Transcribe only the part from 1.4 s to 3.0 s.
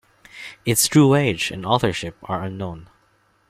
and authorship are unknown.